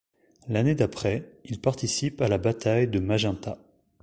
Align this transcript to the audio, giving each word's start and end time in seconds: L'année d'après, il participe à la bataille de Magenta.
L'année 0.47 0.73
d'après, 0.73 1.29
il 1.45 1.61
participe 1.61 2.21
à 2.21 2.27
la 2.27 2.39
bataille 2.39 2.87
de 2.87 2.97
Magenta. 2.99 3.59